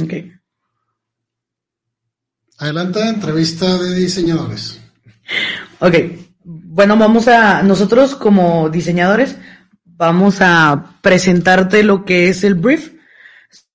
[0.00, 0.12] Ok.
[2.58, 4.80] Adelante, entrevista de diseñadores.
[5.80, 5.94] Ok.
[6.44, 9.36] Bueno, vamos a, nosotros como diseñadores,
[9.84, 12.92] vamos a presentarte lo que es el brief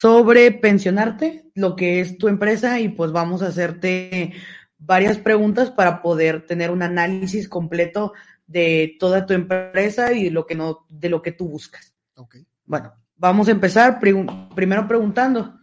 [0.02, 4.34] sobre pensionarte, lo que es tu empresa y pues vamos a hacerte
[4.78, 8.14] varias preguntas para poder tener un análisis completo
[8.46, 11.94] de toda tu empresa y lo que no, de lo que tú buscas.
[12.16, 12.38] Ok.
[12.66, 15.60] Bueno, vamos a empezar primero preguntando,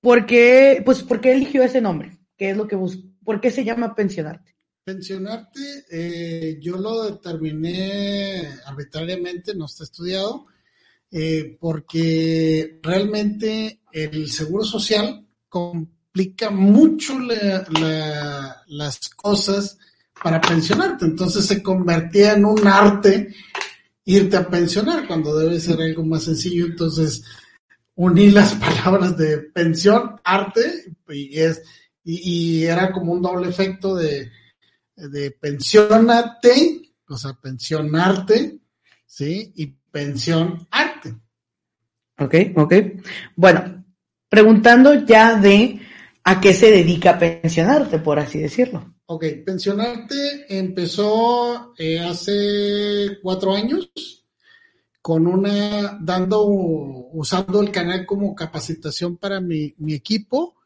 [0.00, 2.18] ¿por qué, pues, ¿por qué eligió ese nombre?
[2.36, 2.78] ¿Qué es lo que
[3.24, 4.56] ¿Por qué se llama pensionarte?
[4.82, 10.46] Pensionarte, eh, yo lo determiné arbitrariamente, no está estudiado,
[11.10, 19.78] eh, porque realmente el seguro social complica mucho la- la- las cosas
[20.22, 21.04] para pensionarte.
[21.04, 23.34] Entonces se convertía en un arte
[24.04, 26.66] irte a pensionar cuando debe ser algo más sencillo.
[26.66, 27.24] Entonces
[27.94, 31.62] uní las palabras de pensión, arte, y, es,
[32.04, 34.30] y, era como un doble efecto de,
[34.96, 38.58] de pensionate, o sea, pensionarte,
[39.06, 39.52] ¿sí?
[39.56, 41.14] Y pensión arte.
[42.18, 42.74] Ok, ok.
[43.34, 43.84] Bueno,
[44.28, 45.80] preguntando ya de
[46.24, 48.94] a qué se dedica pensionarte, por así decirlo.
[49.12, 53.90] Ok, pensionarte empezó eh, hace cuatro años
[55.02, 60.60] con una, dando, usando el canal como capacitación para mi, mi equipo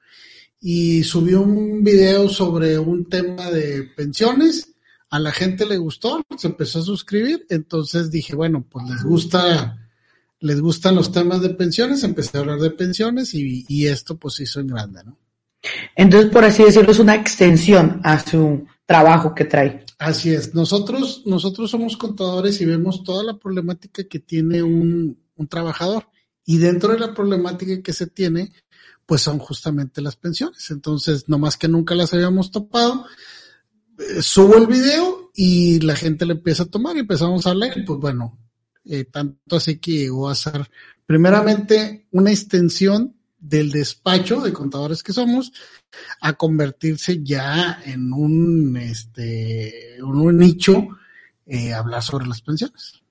[0.61, 4.75] y subí un video sobre un tema de pensiones.
[5.09, 9.89] A la gente le gustó, se empezó a suscribir, entonces dije, bueno, pues les gusta,
[10.41, 14.39] les gustan los temas de pensiones, empecé a hablar de pensiones y, y esto pues
[14.41, 15.24] hizo en grande, ¿no?
[15.97, 19.85] Entonces, por así decirlo, es una extensión a su trabajo que trae.
[19.99, 20.55] Así es.
[20.55, 26.09] Nosotros, nosotros somos contadores y vemos toda la problemática que tiene un, trabajador.
[26.45, 28.53] Y dentro de la problemática que se tiene,
[29.07, 30.71] pues son justamente las pensiones.
[30.71, 33.07] Entonces, nomás que nunca las habíamos topado,
[33.99, 37.55] eh, subo el video y la gente le empieza a tomar y empezamos a.
[37.55, 38.39] Y pues bueno,
[38.85, 40.69] eh, tanto así que llegó a ser
[41.07, 43.14] primeramente una extensión
[43.45, 45.53] del despacho de contadores que somos
[46.21, 50.89] a convertirse ya en un este en un nicho
[51.47, 53.03] eh, hablar sobre las pensiones.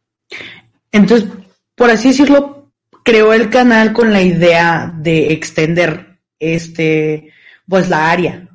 [0.91, 1.29] Entonces,
[1.75, 2.71] por así decirlo,
[3.03, 7.31] creó el canal con la idea de extender este,
[7.67, 8.49] pues la área.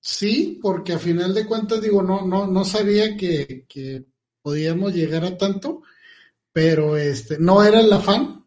[0.00, 4.04] Sí, porque a final de cuentas digo, no, no, no sabía que, que
[4.42, 5.82] podíamos llegar a tanto,
[6.52, 8.39] pero este, no era el afán,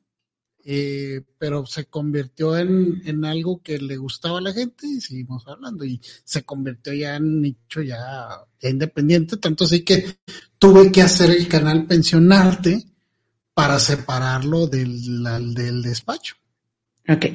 [0.65, 5.45] eh, pero se convirtió en, en algo que le gustaba a la gente y seguimos
[5.47, 8.27] hablando y se convirtió ya en nicho ya,
[8.61, 10.17] ya independiente, tanto así que
[10.57, 12.83] tuve que hacer el canal Pensionarte
[13.53, 16.35] para separarlo del, la- del despacho.
[17.07, 17.25] Ok.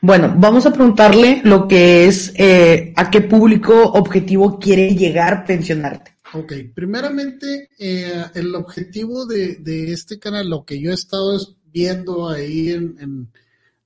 [0.00, 6.16] Bueno, vamos a preguntarle lo que es eh, a qué público objetivo quiere llegar pensionarte.
[6.34, 11.54] Ok, primeramente, eh, el objetivo de, de este canal, lo que yo he estado es
[11.72, 13.32] viendo ahí en, en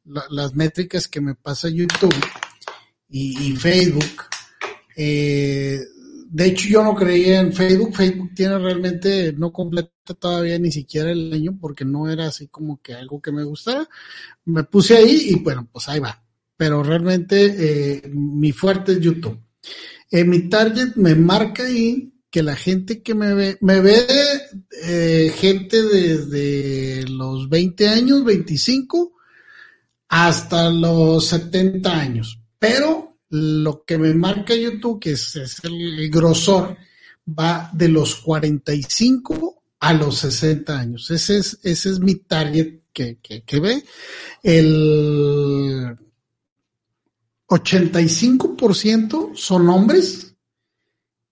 [0.05, 2.15] la- las métricas que me pasa YouTube
[3.09, 4.25] y, y Facebook,
[4.97, 5.81] eh,
[6.29, 11.11] de hecho yo no creía en Facebook, Facebook tiene realmente, no completa todavía ni siquiera
[11.11, 13.89] el año porque no era así como que algo que me gustara,
[14.47, 16.25] me puse ahí y bueno, pues ahí va,
[16.57, 17.55] pero realmente
[17.99, 19.39] eh, mi fuerte es YouTube.
[20.11, 24.07] Eh, mi target me marca ahí que la gente que me ve, me ve
[24.85, 29.13] eh, gente desde los 20 años, 25,
[30.09, 32.41] hasta los 70 años.
[32.59, 36.75] Pero lo que me marca YouTube, que es, es el grosor,
[37.29, 41.11] va de los 45 a los 60 años.
[41.11, 43.85] Ese es, ese es mi target que, que, que ve.
[44.43, 45.99] El
[47.47, 50.32] 85% son hombres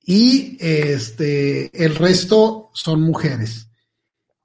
[0.02, 3.69] y este el resto son mujeres.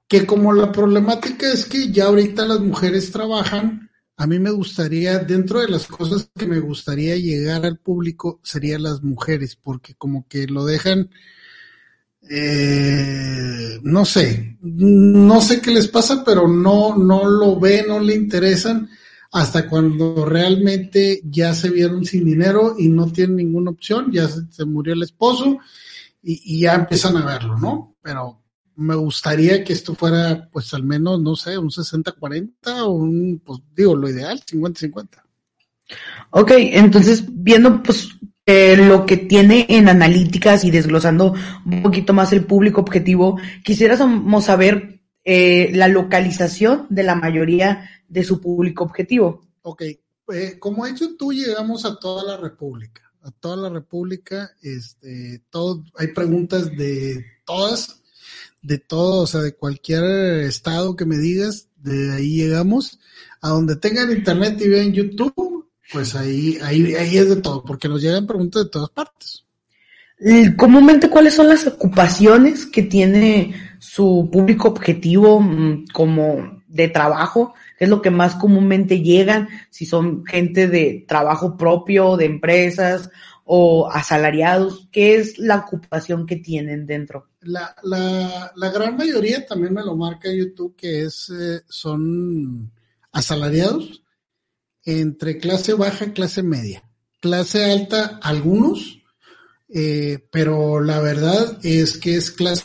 [0.08, 5.18] Que como la problemática es que ya ahorita las mujeres trabajan, a mí me gustaría,
[5.18, 10.26] dentro de las cosas que me gustaría llegar al público, serían las mujeres, porque como
[10.28, 11.10] que lo dejan,
[12.30, 18.14] eh, no sé, no sé qué les pasa, pero no, no lo ven, no le
[18.14, 18.88] interesan
[19.32, 24.64] hasta cuando realmente ya se vieron sin dinero y no tienen ninguna opción, ya se,
[24.64, 25.58] murió el esposo
[26.22, 27.96] y, ya empiezan a verlo, ¿no?
[28.02, 28.42] Pero
[28.76, 32.50] me gustaría que esto fuera, pues al menos, no sé, un 60-40
[32.82, 35.08] o un, pues digo, lo ideal, 50-50.
[36.30, 38.08] Ok, entonces viendo pues
[38.44, 41.34] eh, lo que tiene en analíticas y desglosando
[41.64, 44.95] un poquito más el público objetivo, quisiéramos saber
[45.28, 49.44] eh, la localización de la mayoría de su público objetivo.
[49.62, 55.42] Ok, eh, como hecho tú llegamos a toda la República, a toda la República, este,
[55.50, 58.04] todo, hay preguntas de todas,
[58.62, 60.04] de todo, o sea, de cualquier
[60.44, 63.00] estado que me digas, de ahí llegamos.
[63.40, 67.88] A donde tengan internet y vean YouTube, pues ahí, ahí, ahí es de todo, porque
[67.88, 69.44] nos llegan preguntas de todas partes.
[70.56, 77.54] Comúnmente, ¿cuáles son las ocupaciones que tiene su público objetivo mm, como de trabajo?
[77.78, 79.48] ¿Qué es lo que más comúnmente llegan?
[79.70, 83.10] Si son gente de trabajo propio, de empresas
[83.44, 87.28] o asalariados, ¿qué es la ocupación que tienen dentro?
[87.42, 92.72] La, la, la gran mayoría también me lo marca YouTube que es, eh, son
[93.12, 94.02] asalariados
[94.84, 96.82] entre clase baja, clase media.
[97.20, 99.02] Clase alta, algunos,
[99.68, 102.64] eh, pero la verdad es que es clase,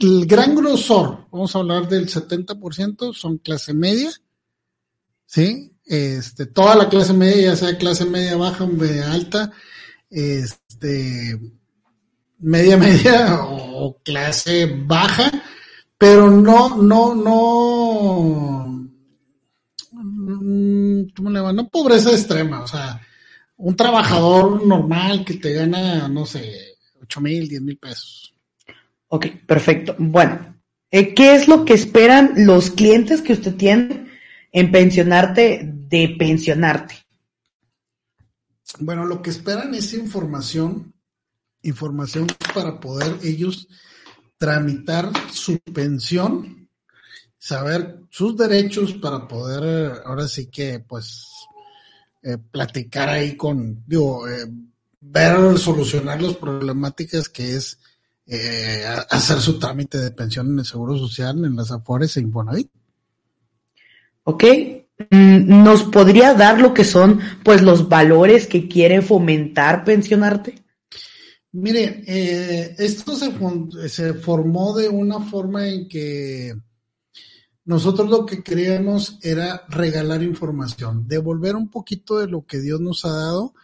[0.00, 4.10] el gran grosor, vamos a hablar del 70%, son clase media,
[5.26, 5.72] ¿sí?
[5.84, 9.52] Este, toda la clase media, ya sea clase media baja media alta,
[10.08, 11.38] este,
[12.38, 15.30] media media o clase baja,
[15.98, 18.88] pero no, no, no,
[19.92, 21.52] mm, ¿cómo le va?
[21.52, 23.00] No pobreza extrema, o sea,
[23.58, 28.34] un trabajador normal que te gana, no sé, ocho mil, diez mil pesos.
[29.12, 29.96] Ok, perfecto.
[29.98, 30.56] Bueno,
[30.90, 34.08] eh, ¿qué es lo que esperan los clientes que usted tiene
[34.52, 36.94] en pensionarte de pensionarte?
[38.78, 40.94] Bueno, lo que esperan es información,
[41.62, 43.66] información para poder ellos
[44.38, 46.68] tramitar su pensión,
[47.36, 51.26] saber sus derechos para poder, ahora sí que, pues,
[52.22, 54.46] eh, platicar ahí con, digo, eh,
[55.00, 57.76] ver, solucionar las problemáticas que es
[58.32, 62.70] eh, hacer su trámite de pensión en el Seguro Social, en las Afores e Infonavit.
[64.22, 64.44] Ok,
[65.10, 70.54] mm, ¿nos podría dar lo que son, pues, los valores que quiere fomentar pensionarte?
[71.52, 72.04] Mire,
[72.78, 73.32] esto se,
[73.88, 76.54] se formó de una forma en que
[77.64, 83.04] nosotros lo que queríamos era regalar información, devolver un poquito de lo que Dios nos
[83.04, 83.54] ha dado,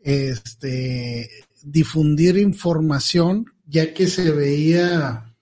[0.00, 1.28] este,
[1.64, 5.34] difundir información, ya que se veía,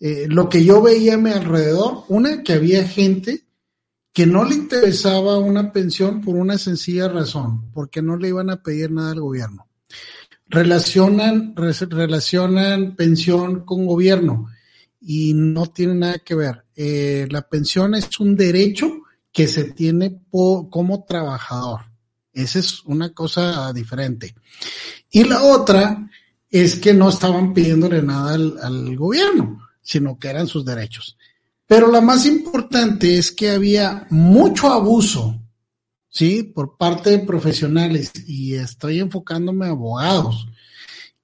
[0.00, 3.44] eh, lo que yo veía a mi alrededor, una, que había gente
[4.12, 8.62] que no le interesaba una pensión por una sencilla razón, porque no le iban a
[8.62, 9.68] pedir nada al gobierno.
[10.46, 14.48] Relacionan, relacionan pensión con gobierno
[15.00, 16.64] y no tiene nada que ver.
[16.74, 21.82] Eh, la pensión es un derecho que se tiene como trabajador.
[22.32, 24.34] Esa es una cosa diferente.
[25.10, 26.08] Y la otra
[26.50, 31.16] es que no estaban pidiéndole nada al, al gobierno, sino que eran sus derechos.
[31.66, 35.40] Pero la más importante es que había mucho abuso,
[36.08, 36.44] ¿sí?
[36.44, 40.46] Por parte de profesionales, y estoy enfocándome a abogados,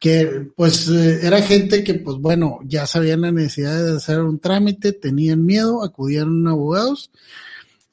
[0.03, 4.41] que pues eh, era gente que pues bueno, ya sabían la necesidad de hacer un
[4.41, 7.13] trámite, tenían miedo, acudían a abogados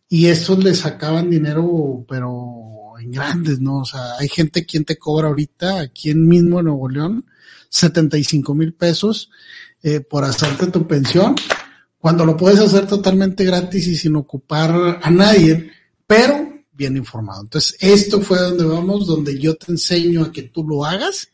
[0.09, 3.79] y estos les sacaban dinero pero en grandes, ¿no?
[3.79, 7.25] O sea, hay gente quien te cobra ahorita, aquí en mismo en Nuevo León,
[7.69, 9.29] 75 mil pesos
[9.83, 11.35] eh, por hacerte tu pensión,
[11.97, 15.71] cuando lo puedes hacer totalmente gratis y sin ocupar a nadie,
[16.07, 17.41] pero bien informado.
[17.41, 21.29] Entonces, esto fue donde vamos, donde yo te enseño a que tú lo hagas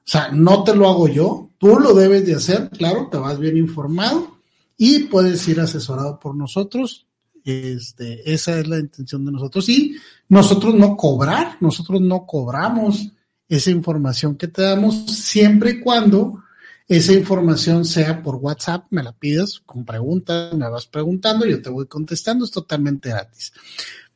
[0.00, 3.38] o sea, no te lo hago yo, tú lo debes de hacer, claro, te vas
[3.38, 4.38] bien informado
[4.76, 7.06] y puedes ir asesorado por nosotros.
[7.44, 9.68] Este, esa es la intención de nosotros.
[9.68, 9.96] Y
[10.28, 13.08] nosotros no cobrar, nosotros no cobramos
[13.48, 16.42] esa información que te damos siempre y cuando
[16.86, 21.70] esa información sea por WhatsApp, me la pides con preguntas, me vas preguntando, yo te
[21.70, 23.52] voy contestando, es totalmente gratis.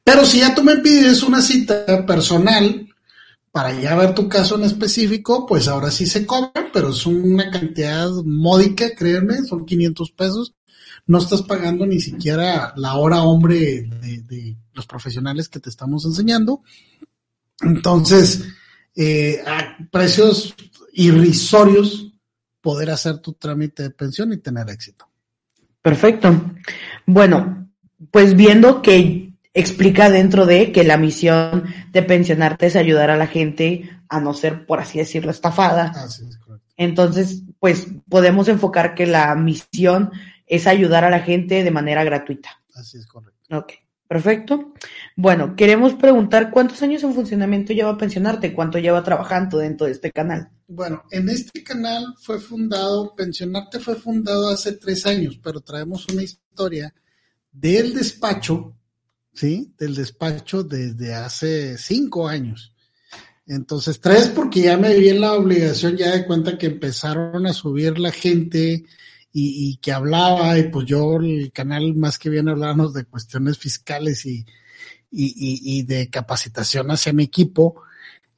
[0.02, 2.88] Pero si ya tú me pides una cita personal,
[3.54, 7.52] para ya ver tu caso en específico, pues ahora sí se cobra, pero es una
[7.52, 10.54] cantidad módica, créanme, son 500 pesos.
[11.06, 16.62] No estás pagando ni siquiera la hora hombre de, los profesionales que te estamos enseñando.
[17.60, 18.44] Entonces,
[18.96, 20.54] eh, a precios
[20.92, 22.12] irrisorios,
[22.60, 25.06] poder hacer tu trámite de pensión y tener éxito.
[25.82, 26.54] Perfecto.
[27.04, 27.68] Bueno,
[28.10, 33.26] pues viendo que explica dentro de que la misión de pensionarte es ayudar a la
[33.26, 35.92] gente a no ser, por así decirlo, estafada.
[36.04, 36.24] Es.
[36.76, 40.10] Entonces, pues podemos enfocar que la misión
[40.46, 42.62] es ayudar a la gente de manera gratuita.
[42.74, 43.56] Así es, correcto.
[43.56, 43.72] Ok,
[44.08, 44.74] perfecto.
[45.16, 50.10] Bueno, queremos preguntar cuántos años en funcionamiento lleva Pensionarte, cuánto lleva trabajando dentro de este
[50.10, 50.50] canal.
[50.66, 56.22] Bueno, en este canal fue fundado, Pensionarte fue fundado hace tres años, pero traemos una
[56.22, 56.92] historia
[57.52, 58.76] del despacho,
[59.32, 59.72] ¿sí?
[59.78, 62.74] Del despacho desde hace cinco años.
[63.46, 67.52] Entonces, tres porque ya me vi en la obligación ya de cuenta que empezaron a
[67.52, 68.84] subir la gente
[69.36, 74.24] y, que hablaba y pues yo el canal más que bien hablábamos de cuestiones fiscales
[74.26, 74.46] y,
[75.10, 77.82] y, y, y de capacitación hacia mi equipo.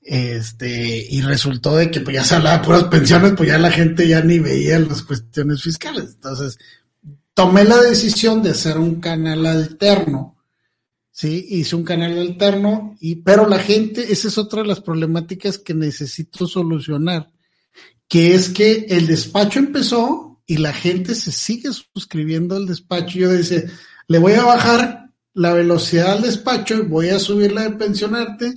[0.01, 3.73] Este, y resultó de que pues ya se hablaba de puras pensiones, pues ya la
[3.73, 6.15] gente ya ni veía las cuestiones fiscales.
[6.15, 6.59] Entonces,
[7.35, 10.37] tomé la decisión de hacer un canal alterno.
[11.11, 15.59] Sí, hice un canal alterno, y, pero la gente, esa es otra de las problemáticas
[15.59, 17.33] que necesito solucionar,
[18.07, 23.19] que es que el despacho empezó y la gente se sigue suscribiendo al despacho.
[23.19, 23.65] Yo decía,
[24.07, 28.55] le voy a bajar la velocidad al despacho y voy a subir la de pensionarte.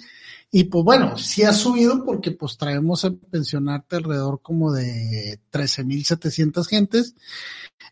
[0.52, 6.68] Y pues bueno, sí ha subido porque pues traemos a pensionarte alrededor como de 13.700
[6.68, 7.16] gentes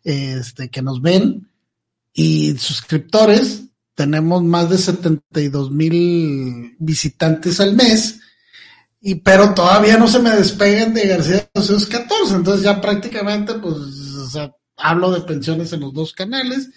[0.04, 1.50] este, que nos ven
[2.14, 3.64] y suscriptores.
[3.94, 8.20] Tenemos más de 72 mil visitantes al mes,
[9.00, 12.36] y pero todavía no se me despeguen de García 214.
[12.36, 16.70] Entonces ya prácticamente, pues, o sea, hablo de pensiones en los dos canales.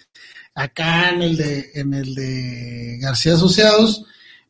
[0.53, 4.05] Acá en el de, en el de García Asociados,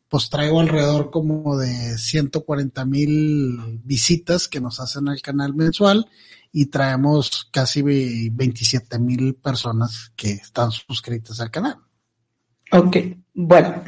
[0.08, 6.06] pues traigo alrededor como de 140 mil visitas que nos hacen al canal mensual
[6.52, 11.78] y traemos casi 27 mil personas que están suscritas al canal.
[12.72, 12.96] Ok,
[13.32, 13.82] bueno,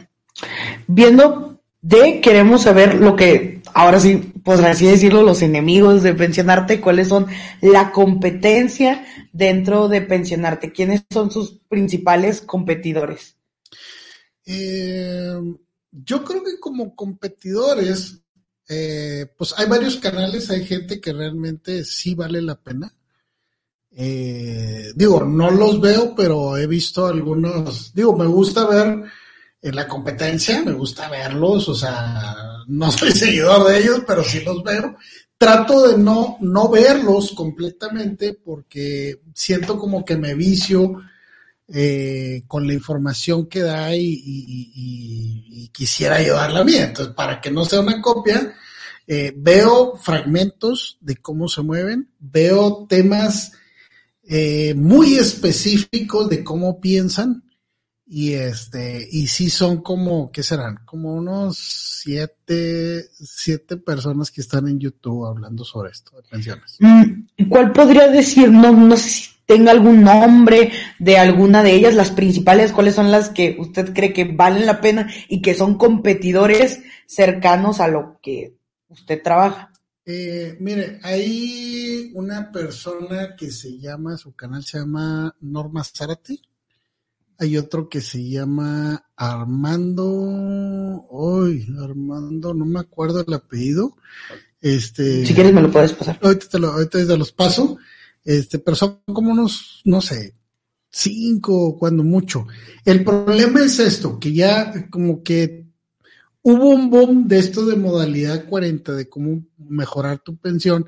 [0.86, 6.80] viendo de, queremos saber lo que, ahora sí, por así decirlo, los enemigos de pensionarte,
[6.80, 7.26] cuáles son
[7.60, 13.36] la competencia dentro de pensionarte, quiénes son sus principales competidores.
[14.46, 15.34] Eh,
[15.90, 18.20] yo creo que como competidores,
[18.68, 22.94] eh, pues hay varios canales, hay gente que realmente sí vale la pena.
[23.90, 29.04] Eh, digo, no los veo, pero he visto algunos, digo, me gusta ver
[29.64, 34.40] en la competencia, me gusta verlos, o sea, no soy seguidor de ellos, pero sí
[34.40, 34.94] los veo.
[35.38, 41.00] Trato de no, no verlos completamente porque siento como que me vicio
[41.66, 46.60] eh, con la información que da y, y, y, y, quisiera llevarla.
[46.60, 48.54] Entonces, para que no sea una copia,
[49.06, 53.52] eh, veo fragmentos de cómo se mueven, veo temas
[54.28, 57.43] eh, muy específicos de cómo piensan
[58.06, 61.56] y este y sí son como qué serán como unos
[62.02, 66.78] siete siete personas que están en YouTube hablando sobre esto de pensiones.
[67.48, 72.10] ¿Cuál podría decir no no sé si tenga algún nombre de alguna de ellas las
[72.10, 76.82] principales cuáles son las que usted cree que valen la pena y que son competidores
[77.06, 78.56] cercanos a lo que
[78.88, 79.70] usted trabaja?
[80.06, 86.40] Eh, mire, hay una persona que se llama, su canal se llama Norma Zárate.
[87.38, 90.04] Hay otro que se llama Armando,
[91.10, 93.96] uy, Armando, no me acuerdo el apellido.
[94.60, 96.18] Este, si quieres me lo puedes pasar.
[96.22, 97.76] Ahorita te, lo, ahorita te los paso.
[98.24, 100.34] Este, pero son como unos, no sé,
[100.90, 102.46] cinco, cuando mucho.
[102.84, 105.66] El problema es esto, que ya como que
[106.42, 110.86] hubo un boom de esto de modalidad 40, de cómo mejorar tu pensión,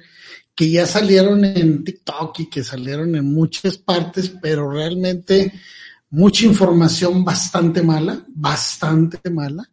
[0.54, 5.52] que ya salieron en TikTok y que salieron en muchas partes, pero realmente
[6.16, 9.68] mucha información bastante mala, bastante mala.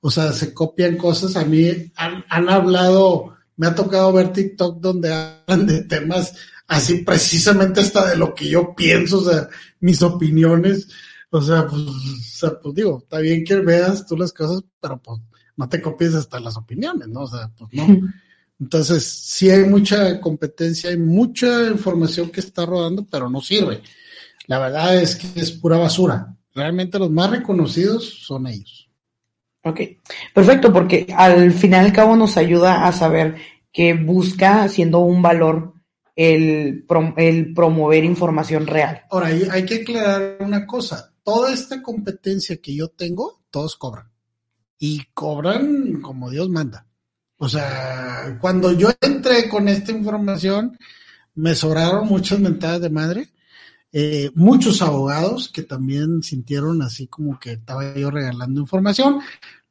[0.00, 1.34] O sea, se copian cosas.
[1.34, 6.34] A mí han, han hablado, me ha tocado ver TikTok donde hablan de temas
[6.68, 9.48] así precisamente hasta de lo que yo pienso, o sea,
[9.80, 10.88] mis opiniones.
[11.30, 15.02] O sea, pues, o sea, pues digo, está bien que veas tú las cosas, pero
[15.02, 15.20] pues
[15.56, 17.22] no te copies hasta las opiniones, ¿no?
[17.22, 18.08] O sea, pues no.
[18.60, 23.82] Entonces, sí hay mucha competencia, hay mucha información que está rodando, pero no sirve.
[24.48, 26.34] La verdad es que es pura basura.
[26.54, 28.90] Realmente los más reconocidos son ellos.
[29.62, 29.80] Ok,
[30.34, 33.36] perfecto, porque al final y al cabo nos ayuda a saber
[33.72, 35.74] que busca siendo un valor
[36.16, 36.84] el,
[37.16, 39.02] el promover información real.
[39.10, 41.12] Ahora, hay que aclarar una cosa.
[41.22, 44.10] Toda esta competencia que yo tengo, todos cobran
[44.78, 46.86] y cobran como Dios manda.
[47.36, 50.76] O sea, cuando yo entré con esta información,
[51.34, 53.28] me sobraron muchas mentadas de madre.
[53.92, 59.20] Eh, muchos abogados que también sintieron así como que estaba yo regalando información.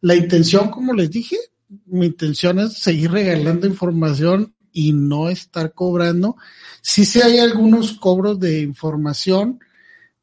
[0.01, 1.37] La intención, como les dije,
[1.85, 6.35] mi intención es seguir regalando información y no estar cobrando.
[6.81, 9.59] Sí, sí hay algunos cobros de información,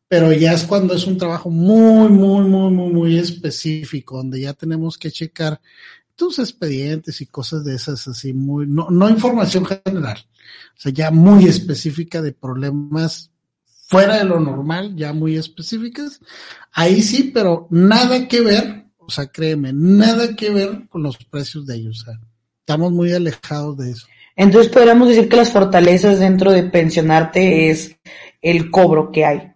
[0.09, 4.55] pero ya es cuando es un trabajo muy, muy, muy, muy, muy específico, donde ya
[4.55, 5.61] tenemos que checar
[6.17, 10.19] tus expedientes y cosas de esas así muy, no, no información general,
[10.77, 13.33] o sea, ya muy específica de problemas
[13.95, 16.21] fuera de lo normal, ya muy específicas.
[16.73, 21.67] Ahí sí, pero nada que ver, o sea, créeme, nada que ver con los precios
[21.67, 22.21] de ellos, o sea,
[22.59, 24.07] estamos muy alejados de eso.
[24.37, 27.97] Entonces podríamos decir que las fortalezas dentro de pensionarte es
[28.43, 29.53] el cobro que hay.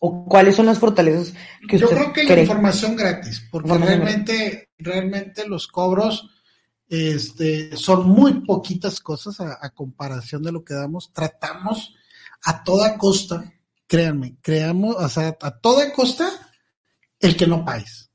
[0.00, 1.34] ¿O cuáles son las fortalezas
[1.68, 6.28] que usted Yo creo que la información gratis, porque realmente, realmente los cobros
[6.88, 11.12] este, son muy poquitas cosas a, a, comparación de lo que damos.
[11.12, 11.94] Tratamos
[12.42, 13.52] a toda costa,
[13.90, 16.30] créanme, creamos, o sea, a toda costa
[17.18, 18.08] el que no pagues.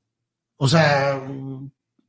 [0.55, 1.22] O sea,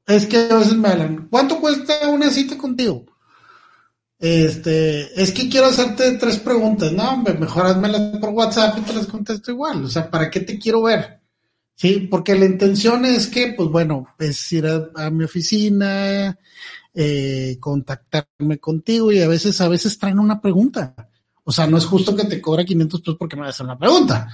[0.07, 3.05] es que a veces me hablan, ¿cuánto cuesta una cita contigo?
[4.21, 9.09] Este, es que quiero hacerte tres preguntas, no, mejor hazmelas por WhatsApp y te las
[9.09, 9.85] contesto igual.
[9.85, 11.21] O sea, ¿para qué te quiero ver?
[11.75, 16.39] Sí, porque la intención es que, pues bueno, es ir a, a mi oficina,
[16.95, 20.95] eh, contactarme contigo y a veces, a veces traen una pregunta.
[21.47, 24.29] O sea, no es justo que te cobra 500 pesos porque me hacer una pregunta.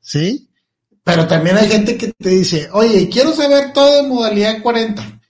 [0.00, 0.50] ¿Sí?
[1.02, 5.20] Pero también hay gente que te dice, oye, quiero saber todo de modalidad 40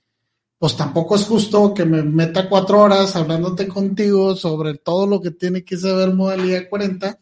[0.60, 5.30] pues tampoco es justo que me meta cuatro horas hablándote contigo sobre todo lo que
[5.30, 7.18] tiene que saber modalidad 40,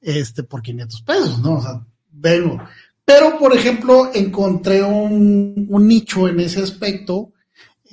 [0.00, 1.54] este, por 500 pesos, ¿no?
[1.54, 2.62] O sea, vengo.
[3.04, 7.32] Pero, por ejemplo, encontré un nicho en ese aspecto,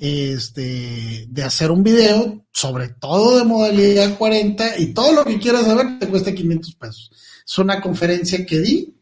[0.03, 5.65] este, de hacer un video sobre todo de modalidad 40 y todo lo que quieras
[5.65, 7.11] saber te cuesta 500 pesos.
[7.45, 8.95] Es una conferencia que di,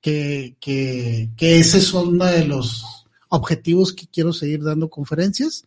[0.00, 2.86] que, que, que ese es uno de los
[3.28, 5.66] objetivos que quiero seguir dando conferencias.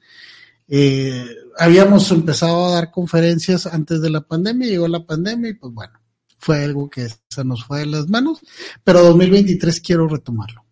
[0.68, 1.24] Eh,
[1.60, 6.00] habíamos empezado a dar conferencias antes de la pandemia, llegó la pandemia y pues bueno,
[6.40, 8.40] fue algo que se nos fue de las manos,
[8.84, 10.66] pero 2023 quiero retomarlo.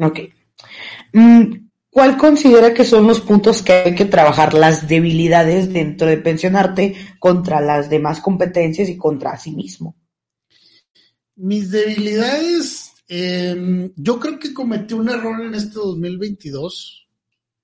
[0.00, 0.20] Ok.
[1.12, 1.63] Mm,
[1.94, 6.96] ¿Cuál considera que son los puntos que hay que trabajar, las debilidades dentro de pensionarte
[7.20, 9.94] contra las demás competencias y contra sí mismo?
[11.36, 17.06] Mis debilidades eh, yo creo que cometí un error en este 2022,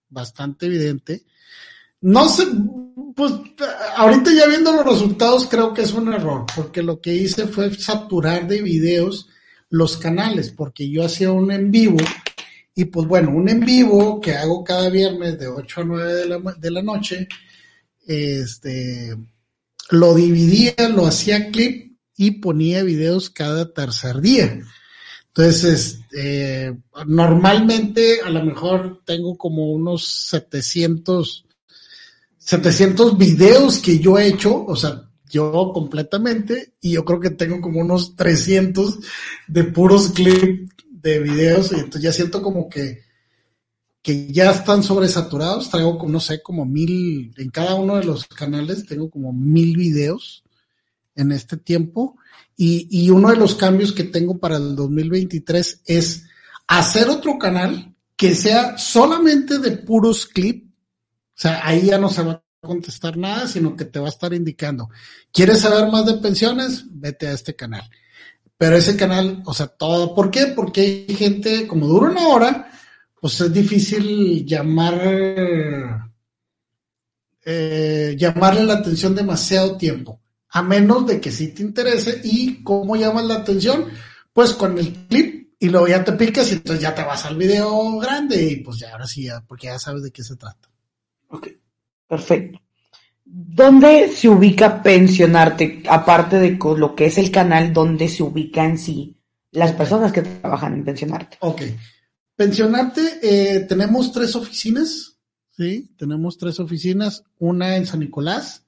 [0.09, 1.25] bastante evidente.
[2.03, 2.47] No sé,
[3.17, 3.33] pues
[3.97, 7.75] ahorita ya viendo los resultados creo que es un error, porque lo que hice fue
[7.75, 9.29] saturar de videos
[9.71, 11.99] los canales, porque yo hacía un en vivo
[12.75, 16.27] y pues bueno, un en vivo que hago cada viernes de 8 a 9 de
[16.27, 17.29] la, de la noche,
[18.07, 19.17] este,
[19.91, 24.63] lo dividía, lo hacía clip y ponía videos cada tercer día.
[25.29, 31.47] Entonces, eh, normalmente a lo mejor tengo como unos 700,
[32.37, 37.61] 700 videos que yo he hecho, o sea, yo completamente, y yo creo que tengo
[37.61, 38.99] como unos 300
[39.47, 40.70] de puros clips
[41.03, 43.03] de videos, y entonces ya siento como que,
[44.03, 48.27] que ya están sobresaturados, traigo como, no sé, como mil, en cada uno de los
[48.27, 50.45] canales tengo como mil videos
[51.15, 52.17] en este tiempo,
[52.57, 56.25] y, y, uno de los cambios que tengo para el 2023 es
[56.67, 60.69] hacer otro canal que sea solamente de puros clips.
[60.69, 64.11] O sea, ahí ya no se va a contestar nada, sino que te va a
[64.11, 64.91] estar indicando.
[65.33, 66.85] ¿Quieres saber más de pensiones?
[66.91, 67.89] Vete a este canal.
[68.61, 70.15] Pero ese canal, o sea, todo.
[70.15, 70.49] ¿Por qué?
[70.49, 72.71] Porque hay gente, como dura una hora,
[73.19, 75.01] pues es difícil llamar,
[77.43, 80.21] eh, llamarle la atención demasiado tiempo
[80.51, 83.87] a menos de que sí te interese y cómo llamas la atención,
[84.31, 87.39] pues con el clip y luego ya te picas y entonces ya te vas al
[87.39, 90.69] video grande y pues ya ahora sí, ya, porque ya sabes de qué se trata.
[91.29, 91.49] Ok,
[92.07, 92.61] perfecto.
[93.33, 98.77] ¿Dónde se ubica pensionarte, aparte de lo que es el canal, dónde se ubica en
[98.77, 99.17] sí
[99.53, 101.37] las personas que trabajan en pensionarte?
[101.39, 101.63] Ok.
[102.35, 105.17] Pensionarte, eh, tenemos tres oficinas,
[105.51, 105.95] ¿sí?
[105.97, 108.67] Tenemos tres oficinas, una en San Nicolás,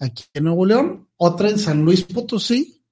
[0.00, 2.82] aquí en Nuevo León, otra en San Luis Potosí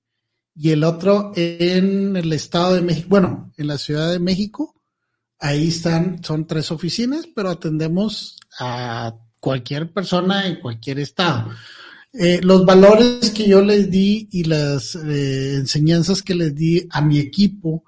[0.55, 4.81] y el otro en el Estado de México, bueno, en la Ciudad de México.
[5.41, 11.51] Ahí están, son tres oficinas, pero atendemos a cualquier persona en cualquier estado.
[12.13, 17.01] Eh, los valores que yo les di y las eh, enseñanzas que les di a
[17.01, 17.85] mi equipo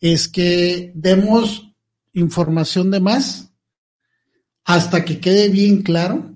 [0.00, 1.70] es que demos
[2.12, 3.52] información de más
[4.64, 6.34] hasta que quede bien claro,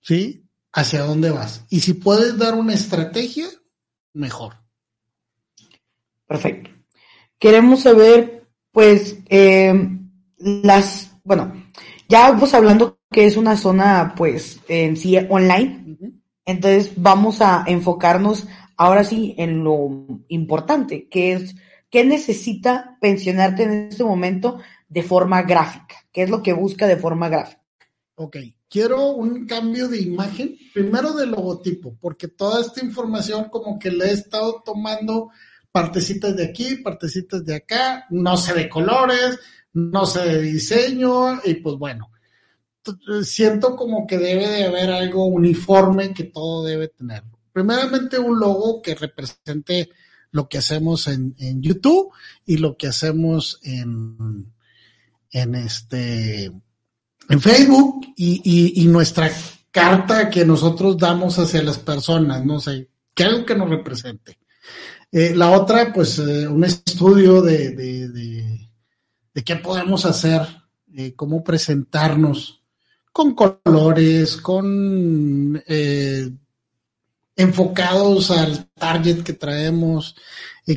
[0.00, 0.46] ¿sí?
[0.72, 1.66] hacia dónde vas.
[1.68, 3.48] Y si puedes dar una estrategia,
[4.14, 4.54] mejor.
[6.26, 6.70] Perfecto.
[7.38, 9.74] Queremos saber, pues, eh,
[10.38, 11.52] las, bueno,
[12.08, 15.96] ya vamos hablando que es una zona, pues, en sí online.
[16.44, 18.46] Entonces vamos a enfocarnos
[18.76, 21.54] ahora sí en lo importante, que es
[21.90, 26.96] qué necesita pensionarte en este momento de forma gráfica, qué es lo que busca de
[26.96, 27.60] forma gráfica.
[28.14, 28.36] Ok,
[28.68, 34.06] quiero un cambio de imagen, primero de logotipo, porque toda esta información como que le
[34.06, 35.30] he estado tomando
[35.72, 39.38] partecitas de aquí, partecitas de acá, no sé de colores,
[39.72, 42.09] no sé de diseño, y pues bueno,
[43.22, 47.22] siento como que debe de haber algo uniforme que todo debe tener.
[47.52, 49.90] Primeramente un logo que represente
[50.30, 52.12] lo que hacemos en, YouTube
[52.46, 54.52] y lo que hacemos en,
[55.30, 56.52] en este
[57.28, 59.30] en Facebook y, y, nuestra
[59.70, 64.38] carta que nosotros damos hacia las personas, no sé, que algo que nos represente.
[65.12, 70.42] Eh, la otra, pues, eh, un estudio de, de, de, qué podemos hacer,
[70.94, 72.59] eh, cómo presentarnos
[73.12, 75.62] con colores, con
[77.36, 80.14] enfocados al target que traemos.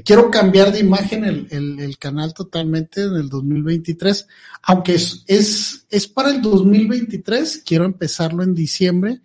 [0.03, 4.27] quiero cambiar de imagen el, el, canal totalmente en el 2023,
[4.63, 9.21] aunque es, es, es para el 2023, quiero empezarlo en diciembre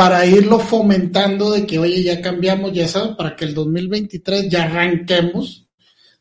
[0.00, 4.64] para irlo fomentando de que, oye, ya cambiamos, ya sabes, para que el 2023 ya
[4.64, 5.68] arranquemos,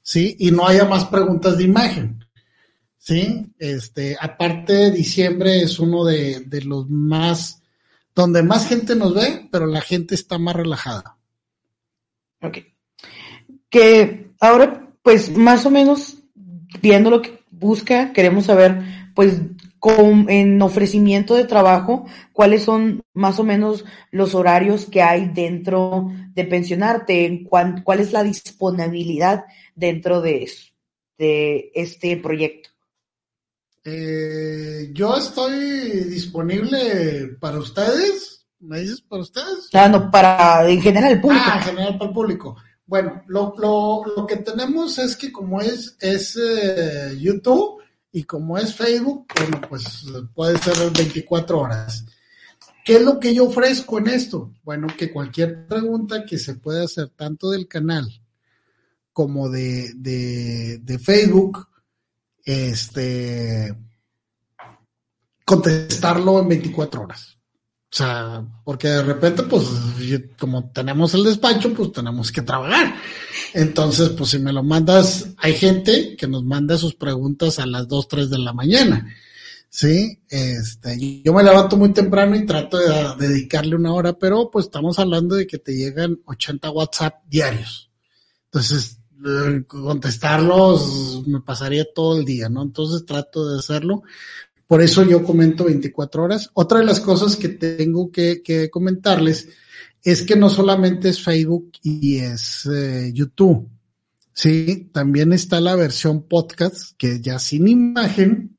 [0.02, 0.36] ¿sí?
[0.38, 2.26] Y no haya más preguntas de imagen,
[3.10, 3.52] ¿sí?
[3.58, 7.64] Este, aparte, diciembre es uno de, de los más,
[8.14, 11.18] donde más gente nos ve, pero la gente está más relajada.
[12.44, 12.60] Ok.
[13.68, 16.18] Que ahora, pues, más o menos,
[16.84, 18.80] viendo lo que busca, queremos saber,
[19.16, 19.42] pues,
[19.80, 26.12] con, en ofrecimiento de trabajo, cuáles son más o menos los horarios que hay dentro
[26.36, 30.48] de pensionarte, cuál, cuál es la disponibilidad dentro de,
[31.18, 32.70] de este proyecto.
[33.92, 35.56] Eh, yo estoy
[36.06, 38.46] disponible para ustedes.
[38.60, 39.70] ¿Me dices para ustedes?
[39.74, 41.44] Ah, no, para en general el público.
[41.46, 42.56] Ah, en general para el público.
[42.86, 47.80] Bueno, lo, lo, lo que tenemos es que como es, es eh, YouTube,
[48.12, 52.06] y como es Facebook, bueno, pues puede ser 24 horas.
[52.84, 54.54] ¿Qué es lo que yo ofrezco en esto?
[54.64, 58.10] Bueno, que cualquier pregunta que se pueda hacer tanto del canal
[59.14, 61.68] como de, de, Facebook,
[62.50, 63.76] este,
[65.46, 67.38] contestarlo en 24 horas.
[67.92, 69.66] O sea, porque de repente, pues,
[70.38, 72.96] como tenemos el despacho, pues tenemos que trabajar.
[73.54, 77.88] Entonces, pues si me lo mandas, hay gente que nos manda sus preguntas a las
[77.88, 79.08] 2, 3 de la mañana.
[79.70, 84.66] Sí, este, yo me levanto muy temprano y trato de, dedicarle una hora, pero pues
[84.66, 87.92] estamos hablando de que te llegan 80 WhatsApp diarios.
[88.46, 88.99] Entonces,
[89.68, 92.64] contestarlos me pasaría todo el día, ¿no?
[92.64, 94.04] Entonces trato de hacerlo.
[94.68, 96.50] Por eso yo comento 24 horas.
[96.54, 99.50] Otra de las cosas que tengo que, comentarles
[100.04, 103.68] es que no solamente es Facebook y es eh, YouTube.
[104.32, 108.58] Sí, también está la versión podcast, que ya sin imagen,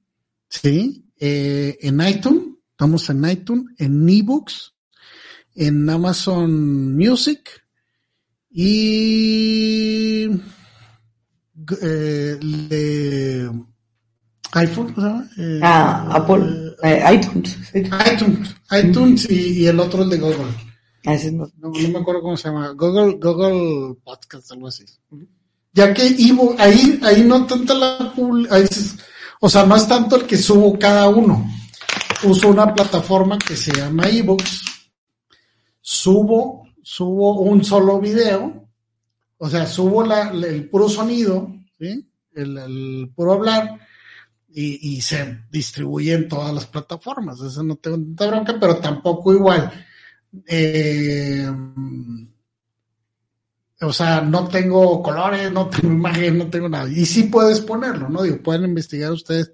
[0.49, 4.75] sí, eh, en iTunes, estamos en iTunes, en eBooks,
[5.55, 7.62] en Amazon Music
[8.50, 10.28] y
[11.80, 13.50] eh,
[14.52, 15.24] iPhone, ¿no?
[15.38, 17.56] Eh, ah, Apple, eh, iTunes.
[17.74, 20.52] iTunes, iTunes y, el otro el de Google.
[21.06, 21.50] Ah, no.
[21.58, 22.70] No, me acuerdo cómo se llama.
[22.70, 24.84] Google, Google Podcast, algo así.
[25.72, 28.12] Ya que Ivo, ahí, ahí no tanta la
[29.42, 31.50] o sea, no es tanto el que subo cada uno.
[32.24, 34.62] Uso una plataforma que se llama eBooks.
[35.80, 38.69] Subo, subo un solo video.
[39.38, 42.07] O sea, subo la, el puro sonido, ¿sí?
[42.35, 43.81] El, puro hablar
[44.49, 47.40] y, se distribuye en todas las plataformas.
[47.40, 49.73] Eso no tengo tanta bronca, pero tampoco igual.
[50.47, 51.49] Eh,
[53.83, 56.88] o sea, no tengo colores, no tengo imagen, no tengo nada.
[56.90, 58.23] Y sí puedes ponerlo, ¿no?
[58.23, 59.53] Digo, pueden investigar ustedes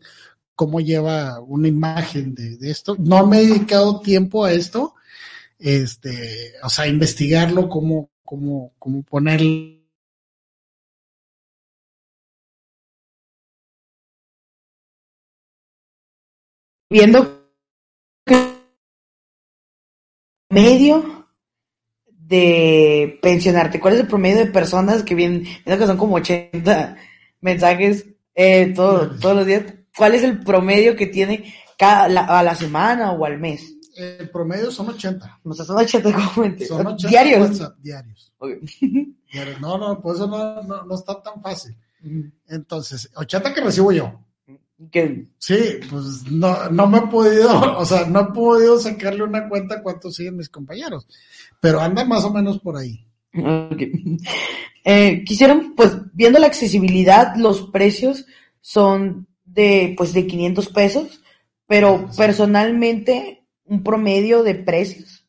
[0.57, 2.97] cómo lleva una imagen de, esto.
[2.99, 4.95] No me he dedicado tiempo a esto,
[5.59, 9.77] este, o sea, investigarlo, cómo, cómo, cómo ponerlo
[16.91, 17.47] viendo
[20.49, 21.27] medio
[22.07, 23.81] de pensionarte.
[23.81, 25.43] ¿Cuál es el promedio de personas que vienen?
[25.43, 26.97] Viendo que son como 80
[27.41, 29.65] mensajes eh, todos los días.
[29.97, 32.05] ¿Cuál es el promedio que tiene cada,
[32.39, 33.76] a la semana o al mes?
[33.97, 35.41] El promedio son 80.
[35.45, 36.69] O sea, son 80 comentarios.
[36.69, 37.49] Son 80 Diarios.
[37.51, 38.33] WhatsApp, diarios.
[38.39, 38.51] Ok.
[39.33, 39.61] Diarios.
[39.61, 41.77] No, no, por eso no, no, no está tan fácil.
[42.49, 44.21] Entonces, 80 que recibo yo.
[44.91, 45.57] Que- Sí,
[45.91, 50.11] pues no, no me he podido, o sea, no he podido sacarle una cuenta cuánto
[50.11, 51.09] siguen mis compañeros,
[51.61, 53.05] pero anda más o menos por ahí.
[53.35, 53.83] ok.
[54.85, 58.27] Eh, quisieron, pues, viendo la accesibilidad, los precios
[58.61, 61.21] son de, pues, de 500 pesos,
[61.67, 63.36] pero personalmente,
[63.67, 65.27] un promedio de precios.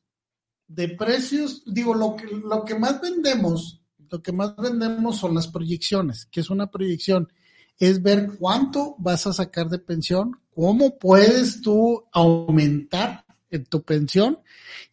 [0.67, 5.47] De precios, digo, lo que, lo que más vendemos, lo que más vendemos son las
[5.47, 7.31] proyecciones, que es una proyección,
[7.79, 14.39] es ver cuánto vas a sacar de pensión, cómo puedes tú aumentar en tu pensión,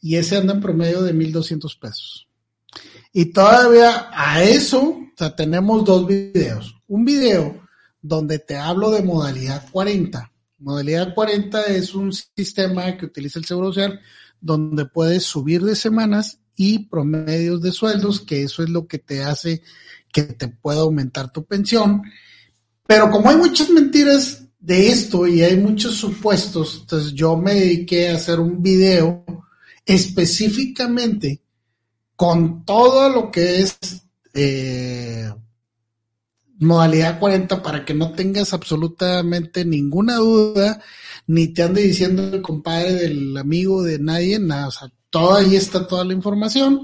[0.00, 2.28] y ese anda en promedio de 1.200 pesos.
[3.12, 4.98] Y todavía a eso,
[5.37, 6.76] tenemos dos videos.
[6.88, 7.61] Un video
[8.02, 10.33] donde te hablo de modalidad 40.
[10.59, 14.01] Modalidad 40 es un sistema que utiliza el Seguro Social
[14.40, 19.23] donde puedes subir de semanas y promedios de sueldos, que eso es lo que te
[19.23, 19.62] hace
[20.12, 22.03] que te pueda aumentar tu pensión.
[22.87, 28.11] Pero como hay muchas mentiras de esto y hay muchos supuestos, entonces yo me dediqué
[28.11, 29.25] a hacer un video
[29.85, 31.43] específicamente
[32.14, 33.77] con todo lo que es
[34.33, 35.33] eh,
[36.64, 40.81] modalidad 40 para que no tengas absolutamente ninguna duda,
[41.27, 45.57] ni te ande diciendo el compadre del amigo de nadie, nada, o sea, todo ahí
[45.57, 46.83] está toda la información.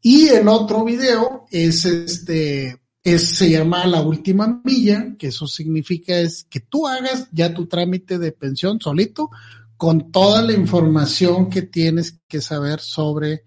[0.00, 6.18] Y el otro video es este, es, se llama La Última Milla, que eso significa
[6.18, 9.30] es que tú hagas ya tu trámite de pensión solito
[9.76, 13.44] con toda la información que tienes que saber sobre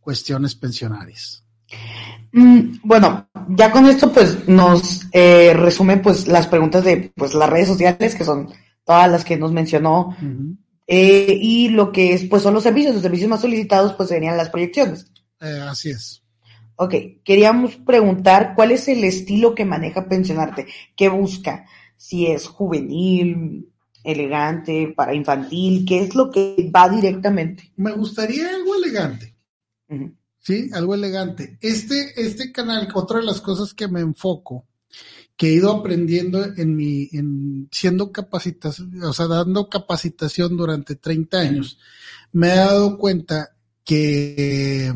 [0.00, 1.44] cuestiones pensionarias.
[2.32, 7.50] Mm, bueno, ya con esto pues nos eh, resumen pues las preguntas de pues las
[7.50, 8.48] redes sociales que son
[8.84, 10.16] todas las que nos mencionó
[10.86, 14.36] eh, y lo que es pues son los servicios, los servicios más solicitados pues serían
[14.36, 15.06] las proyecciones.
[15.40, 16.22] Eh, así es.
[16.76, 20.66] Ok, queríamos preguntar cuál es el estilo que maneja pensionarte,
[20.96, 21.66] qué busca,
[21.96, 23.68] si es juvenil,
[24.02, 27.70] elegante, para infantil, qué es lo que va directamente.
[27.76, 29.36] Me gustaría algo elegante.
[29.88, 30.12] Ujú.
[30.42, 31.56] Sí, algo elegante.
[31.60, 34.66] Este, este canal, otra de las cosas que me enfoco,
[35.36, 41.38] que he ido aprendiendo en mi, en siendo capacitación, o sea, dando capacitación durante 30
[41.38, 41.78] años,
[42.32, 44.92] me he dado cuenta que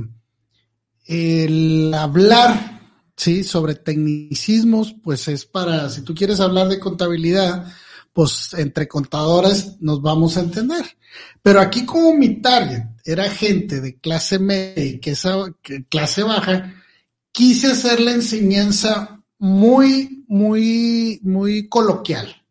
[1.06, 2.80] el hablar,
[3.16, 7.72] sí, sobre tecnicismos, pues es para, si tú quieres hablar de contabilidad,
[8.16, 10.86] pues entre contadores nos vamos a entender.
[11.42, 15.34] Pero aquí como mi target era gente de clase media y que esa,
[15.90, 16.72] clase baja,
[17.30, 22.42] quise hacer la enseñanza muy, muy, muy coloquial.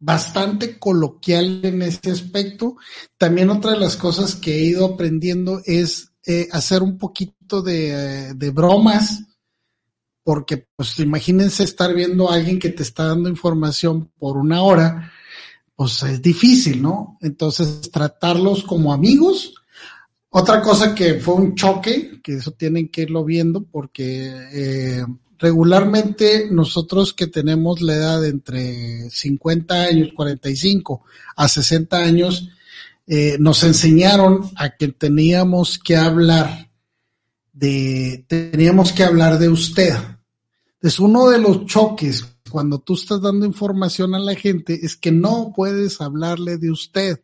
[0.00, 2.74] Bastante coloquial en este aspecto.
[3.18, 8.50] También otra de las cosas que he ido aprendiendo es eh, hacer un poquito de
[8.52, 9.29] bromas,
[10.30, 15.10] porque pues imagínense estar viendo a alguien que te está dando información por una hora,
[15.74, 17.18] pues es difícil, ¿no?
[17.20, 19.54] Entonces tratarlos como amigos.
[20.28, 25.04] Otra cosa que fue un choque, que eso tienen que irlo viendo, porque eh,
[25.36, 31.02] regularmente nosotros que tenemos la edad de entre 50 años, 45
[31.34, 32.50] a 60 años,
[33.08, 36.70] eh, nos enseñaron a que teníamos que hablar
[37.52, 39.96] de, teníamos que hablar de usted.
[40.80, 45.12] Es uno de los choques cuando tú estás dando información a la gente es que
[45.12, 47.20] no puedes hablarle de usted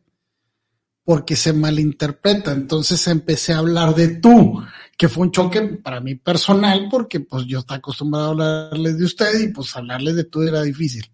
[1.04, 2.52] porque se malinterpreta.
[2.52, 4.62] Entonces empecé a hablar de tú,
[4.98, 9.04] que fue un choque para mí personal porque pues yo estaba acostumbrado a hablarles de
[9.04, 11.10] usted y pues hablarles de tú era difícil.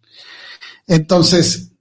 [0.86, 1.72] Entonces,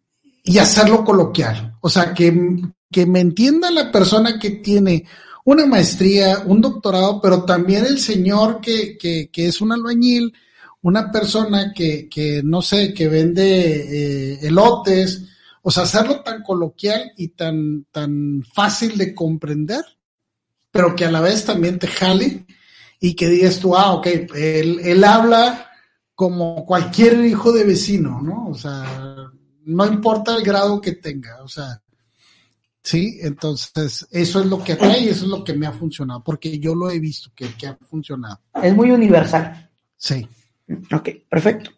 [0.44, 1.78] y hacerlo coloquial.
[1.82, 5.06] O sea, que, que me entienda la persona que tiene
[5.46, 10.34] una maestría, un doctorado, pero también el señor que, que, que es un albañil,
[10.84, 15.24] una persona que, que no sé, que vende eh, elotes,
[15.62, 19.84] o sea, hacerlo tan coloquial y tan, tan fácil de comprender,
[20.72, 22.46] pero que a la vez también te jale
[23.00, 25.70] y que digas tú, ah, ok, él, él habla
[26.16, 28.48] como cualquier hijo de vecino, ¿no?
[28.48, 29.32] O sea,
[29.66, 31.82] no importa el grado que tenga, o sea,
[32.82, 36.24] sí, entonces eso es lo que atrae y eso es lo que me ha funcionado,
[36.24, 38.40] porque yo lo he visto que, que ha funcionado.
[38.62, 39.70] Es muy universal.
[39.96, 40.28] Sí.
[40.94, 41.72] Ok, perfecto.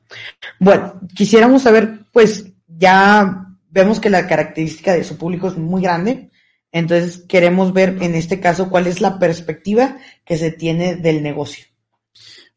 [0.60, 6.32] Bueno, quisiéramos saber, pues ya vemos que la característica de su público es muy grande,
[6.72, 11.66] entonces queremos ver en este caso cuál es la perspectiva que se tiene del negocio.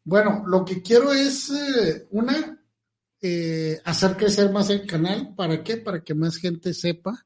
[0.03, 2.57] Bueno, lo que quiero es, eh, una,
[3.21, 5.33] eh, hacer crecer más el canal.
[5.35, 5.77] ¿Para qué?
[5.77, 7.25] Para que más gente sepa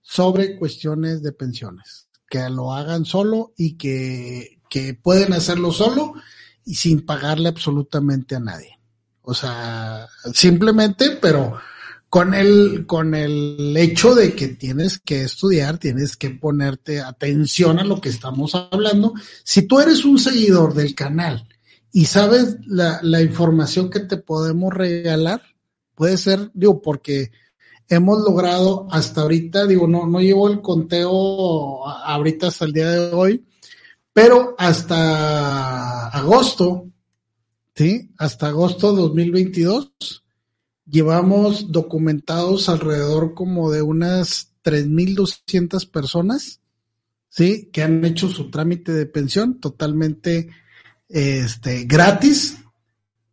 [0.00, 6.14] sobre cuestiones de pensiones, que lo hagan solo y que, que pueden hacerlo solo
[6.64, 8.78] y sin pagarle absolutamente a nadie.
[9.22, 11.58] O sea, simplemente, pero
[12.08, 17.84] con el, con el hecho de que tienes que estudiar, tienes que ponerte atención a
[17.84, 19.14] lo que estamos hablando.
[19.44, 21.48] Si tú eres un seguidor del canal
[21.90, 25.42] y sabes la, la información que te podemos regalar,
[25.94, 27.30] puede ser, digo, porque
[27.88, 33.12] hemos logrado hasta ahorita, digo, no, no llevo el conteo ahorita hasta el día de
[33.14, 33.44] hoy,
[34.12, 36.88] pero hasta agosto,
[37.74, 38.10] ¿sí?
[38.18, 40.22] Hasta agosto de 2022
[40.86, 46.60] llevamos documentados alrededor como de unas 3.200 personas,
[47.28, 47.70] ¿sí?
[47.72, 50.50] Que han hecho su trámite de pensión totalmente
[51.08, 52.58] este, gratis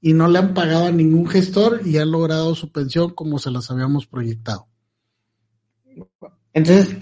[0.01, 3.51] y no le han pagado a ningún gestor y han logrado su pensión como se
[3.51, 4.67] las habíamos proyectado.
[6.53, 6.95] Entonces,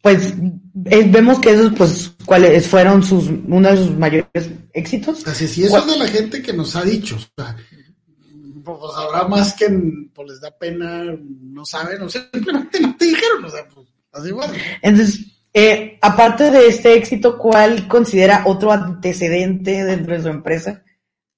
[0.00, 0.34] pues
[0.74, 5.26] vemos que esos pues cuáles fueron sus uno de sus mayores éxitos.
[5.26, 7.56] Así es, y eso es de la gente que nos ha dicho, o sea,
[8.64, 9.66] pues habrá más que
[10.14, 11.04] pues, les da pena,
[11.40, 14.52] no saben, o simplemente no te dijeron, o sea, pues así bueno.
[14.80, 15.20] Entonces,
[15.54, 20.82] eh, aparte de este éxito, ¿cuál considera otro antecedente dentro de su empresa?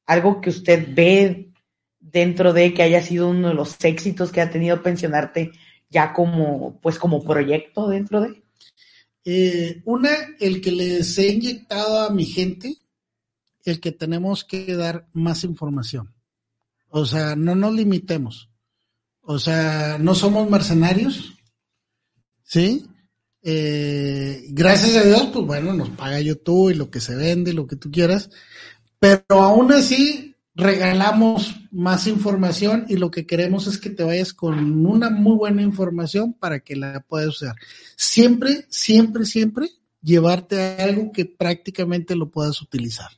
[0.06, 1.50] Algo que usted ve
[1.98, 5.50] dentro de que haya sido uno de los éxitos que ha tenido pensionarte
[5.88, 8.43] ya como, pues como proyecto dentro de.
[9.24, 12.76] Eh, una, el que les he inyectado a mi gente,
[13.64, 16.12] el que tenemos que dar más información.
[16.90, 18.50] O sea, no nos limitemos.
[19.22, 21.34] O sea, no somos mercenarios.
[22.42, 22.87] ¿Sí?
[23.42, 27.66] Eh, gracias a Dios, pues bueno, nos paga YouTube y lo que se vende, lo
[27.66, 28.30] que tú quieras.
[28.98, 34.86] Pero aún así, regalamos más información y lo que queremos es que te vayas con
[34.86, 37.56] una muy buena información para que la puedas usar.
[37.96, 39.68] Siempre, siempre, siempre
[40.00, 43.10] llevarte a algo que prácticamente lo puedas utilizar.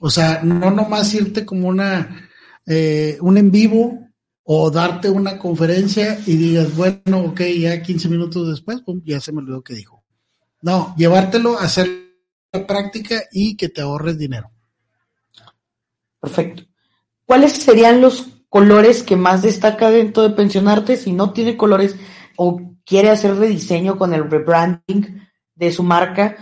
[0.00, 2.28] O sea, no nomás irte como una,
[2.66, 4.08] eh, un en vivo
[4.42, 9.38] o darte una conferencia y digas, bueno, ok, ya 15 minutos después, ya se me
[9.38, 10.02] olvidó que dijo.
[10.62, 11.88] No, llevártelo, hacer
[12.52, 14.50] la práctica y que te ahorres dinero.
[16.20, 16.64] Perfecto.
[17.24, 21.96] ¿Cuáles serían los colores que más destaca dentro de Pensionarte si no tiene colores
[22.36, 26.36] o quiere hacer rediseño con el rebranding de su marca?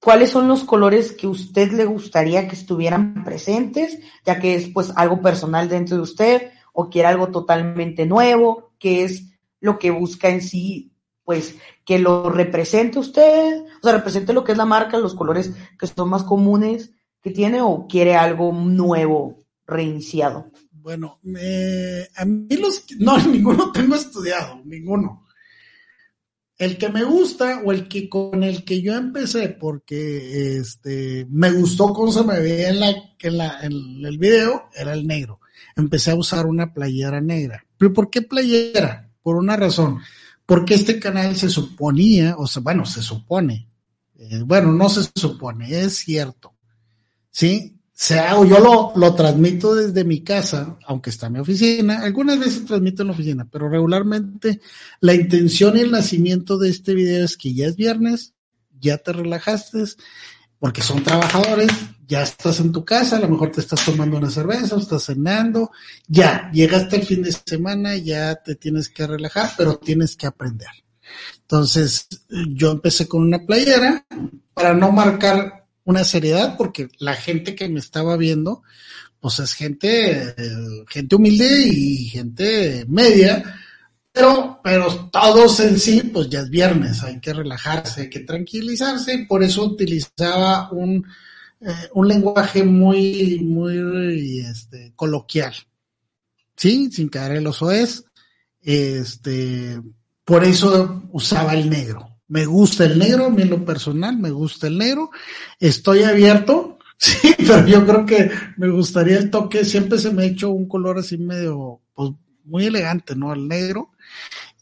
[0.00, 4.92] ¿Cuáles son los colores que usted le gustaría que estuvieran presentes, ya que es pues
[4.94, 9.24] algo personal dentro de usted o quiere algo totalmente nuevo, que es
[9.60, 10.92] lo que busca en sí,
[11.24, 15.52] pues que lo represente usted, o sea, represente lo que es la marca, los colores
[15.78, 20.50] que son más comunes que tiene o quiere algo nuevo, reiniciado?
[20.70, 21.18] Bueno,
[22.16, 25.26] a mí los, no, ninguno tengo estudiado, ninguno.
[26.56, 31.52] El que me gusta o el que con el que yo empecé, porque este, me
[31.52, 32.88] gustó cómo se me veía en, la,
[33.20, 33.72] en, la, en
[34.04, 35.40] el video, era el negro.
[35.76, 37.64] Empecé a usar una playera negra.
[37.76, 39.08] ¿Pero por qué playera?
[39.22, 40.00] Por una razón.
[40.46, 43.68] Porque este canal se suponía, o sea, bueno, se supone,
[44.18, 46.54] eh, bueno, no se supone, es cierto,
[47.38, 47.78] ¿sí?
[47.92, 52.38] Sea, o yo lo, lo transmito desde mi casa, aunque está en mi oficina, algunas
[52.38, 54.60] veces transmito en la oficina, pero regularmente
[55.00, 58.34] la intención y el nacimiento de este video es que ya es viernes,
[58.80, 59.84] ya te relajaste,
[60.58, 61.70] porque son trabajadores,
[62.08, 65.70] ya estás en tu casa, a lo mejor te estás tomando una cerveza, estás cenando,
[66.08, 70.70] ya, llegaste el fin de semana, ya te tienes que relajar, pero tienes que aprender.
[71.42, 72.08] Entonces,
[72.48, 74.04] yo empecé con una playera
[74.54, 75.57] para no marcar
[75.88, 78.62] una seriedad porque la gente que me estaba viendo,
[79.20, 80.34] pues es gente,
[80.86, 83.42] gente humilde y gente media,
[84.12, 89.14] pero, pero todos en sí, pues ya es viernes, hay que relajarse, hay que tranquilizarse,
[89.14, 91.06] y por eso utilizaba un,
[91.62, 95.54] eh, un lenguaje muy, muy este, coloquial,
[96.54, 96.90] ¿sí?
[96.92, 98.04] Sin caer el oso es,
[98.60, 99.80] este,
[100.22, 104.30] por eso usaba el negro me gusta el negro, a mí en lo personal me
[104.30, 105.10] gusta el negro,
[105.58, 110.26] estoy abierto, sí, pero yo creo que me gustaría el toque, siempre se me ha
[110.26, 112.10] hecho un color así medio, pues
[112.44, 113.32] muy elegante, ¿no?
[113.32, 113.90] El negro,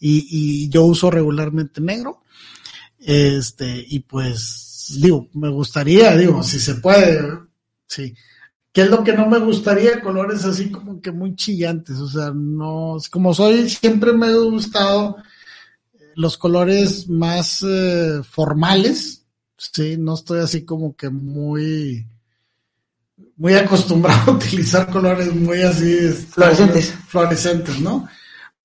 [0.00, 2.22] y, y yo uso regularmente negro,
[2.98, 7.20] este, y pues, digo, me gustaría, digo, si se puede,
[7.86, 8.14] sí.
[8.72, 10.02] ¿Qué es lo que no me gustaría?
[10.02, 15.16] Colores así como que muy chillantes, o sea, no, como soy, siempre me ha gustado
[16.16, 22.06] los colores más eh, formales, sí, no estoy así como que muy,
[23.36, 28.08] muy acostumbrado a utilizar colores muy así este, fluorescentes, fluorescentes, ¿no?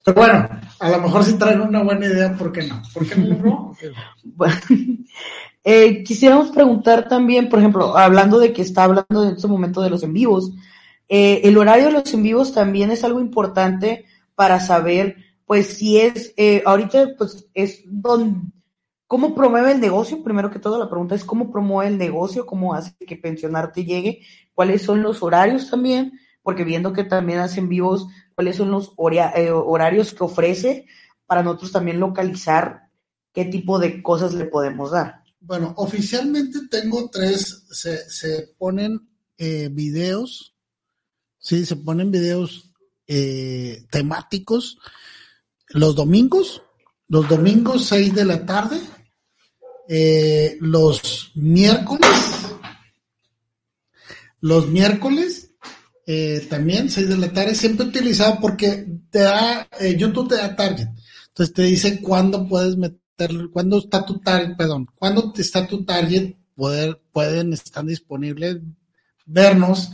[0.04, 0.50] Pero bueno,
[0.80, 2.82] A lo mejor si traen una buena idea, ¿por qué no?
[2.94, 3.76] ¿Por qué no?
[4.24, 4.56] Bueno,
[5.64, 9.90] eh, quisiéramos preguntar también, por ejemplo, hablando de que está hablando en este momento de
[9.90, 10.52] los en vivos,
[11.10, 15.18] eh, el horario de los en vivos también es algo importante para saber,
[15.52, 18.40] pues, si es, eh, ahorita, pues, es donde,
[19.06, 20.24] ¿cómo promueve el negocio?
[20.24, 22.46] Primero que todo, la pregunta es, ¿cómo promueve el negocio?
[22.46, 24.22] ¿Cómo hace que pensionarte llegue?
[24.54, 26.14] ¿Cuáles son los horarios también?
[26.42, 28.94] Porque viendo que también hacen vivos, ¿cuáles son los
[29.36, 30.86] eh, horarios que ofrece
[31.26, 32.84] para nosotros también localizar
[33.34, 35.22] qué tipo de cosas le podemos dar?
[35.42, 39.02] Bueno, oficialmente tengo tres, se, se ponen
[39.38, 40.56] eh, videos,
[41.40, 42.72] sí, se ponen videos
[43.06, 44.78] eh, temáticos
[45.74, 46.62] los domingos,
[47.08, 48.80] los domingos 6 de la tarde,
[49.88, 52.10] eh, los miércoles,
[54.40, 55.52] los miércoles
[56.06, 60.56] eh, también 6 de la tarde, siempre utilizado porque te da, eh, YouTube te da
[60.56, 60.88] target,
[61.28, 66.36] entonces te dice cuándo puedes meter, cuándo está tu target, perdón, cuándo está tu target,
[66.56, 68.58] poder, pueden, están disponibles
[69.26, 69.92] vernos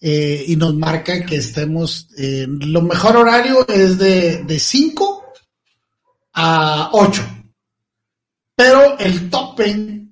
[0.00, 5.32] eh, y nos marca que estemos, lo mejor horario es de, de 5
[6.34, 7.22] a 8,
[8.54, 10.06] pero el tope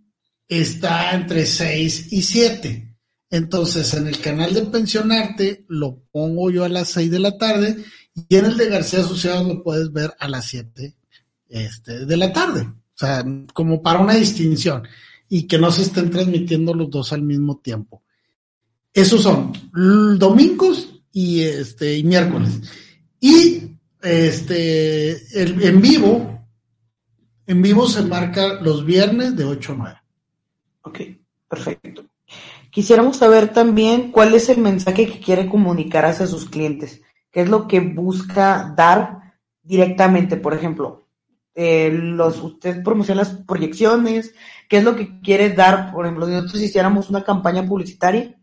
[0.49, 2.97] está entre 6 y 7.
[3.31, 7.85] Entonces, en el canal de Pensionarte lo pongo yo a las 6 de la tarde
[8.29, 10.95] y en el de García Asociados lo puedes ver a las 7
[11.49, 12.61] este, de la tarde.
[12.63, 14.87] O sea, como para una distinción
[15.29, 18.04] y que no se estén transmitiendo los dos al mismo tiempo.
[18.95, 19.53] Esos son
[20.19, 22.61] domingos y este y miércoles.
[23.19, 26.47] Y este en vivo,
[27.47, 29.97] en vivo se marca los viernes de 8 a 9.
[30.83, 31.01] Ok,
[31.49, 32.05] perfecto.
[32.71, 37.49] Quisiéramos saber también cuál es el mensaje que quiere comunicar hacia sus clientes, qué es
[37.49, 41.07] lo que busca dar directamente, por ejemplo,
[41.55, 44.35] eh, los, usted promociona las proyecciones,
[44.69, 48.37] qué es lo que quiere dar, por ejemplo, si nosotros hiciéramos una campaña publicitaria,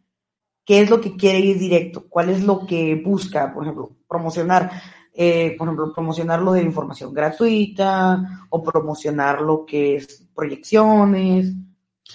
[0.65, 4.71] qué es lo que quiere ir directo, cuál es lo que busca, por ejemplo, promocionar,
[5.13, 11.53] eh, por ejemplo, promocionar lo de información gratuita o promocionar lo que es proyecciones,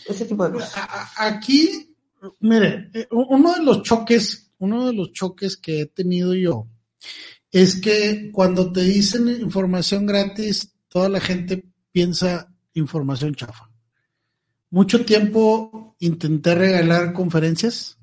[0.09, 0.87] ese tipo de cosas.
[1.17, 1.95] Aquí,
[2.41, 6.67] mire, eh, uno de los choques, uno de los choques que he tenido yo
[7.51, 13.71] es que cuando te dicen información gratis, toda la gente piensa información chafa.
[14.71, 17.96] Mucho tiempo intenté regalar conferencias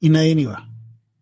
[0.00, 0.68] y nadie ni va.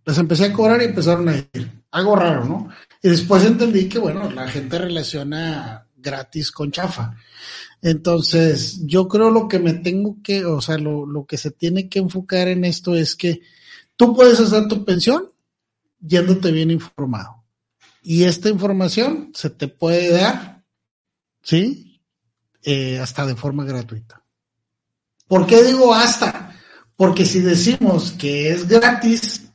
[0.04, 1.82] Las empecé a cobrar y empezaron a ir.
[1.90, 2.68] Algo raro, ¿no?
[3.02, 7.14] Y después entendí que, bueno, la gente relaciona gratis con chafa.
[7.82, 11.88] Entonces, yo creo lo que me tengo que, o sea, lo, lo que se tiene
[11.88, 13.40] que enfocar en esto es que
[13.96, 15.32] tú puedes hacer tu pensión
[16.00, 17.44] yéndote bien informado.
[18.02, 20.64] Y esta información se te puede dar,
[21.42, 22.00] ¿sí?
[22.62, 24.24] Eh, hasta de forma gratuita.
[25.28, 26.51] ¿Por qué digo hasta?
[26.96, 29.50] Porque si decimos que es gratis,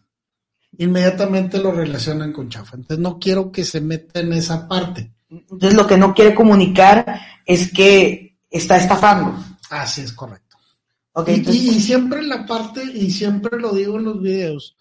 [0.78, 2.76] inmediatamente lo relacionan con chafa.
[2.76, 5.14] Entonces no quiero que se meta en esa parte.
[5.30, 9.44] Entonces lo que no quiere comunicar es que está estafando.
[9.70, 10.58] Así es correcto.
[11.14, 14.78] Okay, y, y, siempre la parte, y siempre lo digo en los videos,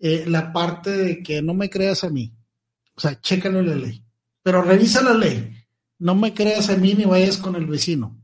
[0.00, 2.34] eh, la parte de que no me creas a mí.
[2.96, 4.02] O sea, chécalo la ley.
[4.42, 5.54] Pero revisa la ley.
[5.98, 8.20] No me creas a mí ni vayas con el vecino.